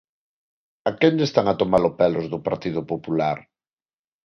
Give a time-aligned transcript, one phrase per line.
[0.89, 3.37] ¿A quen lle están a tomar o pelo os do Partido Popular?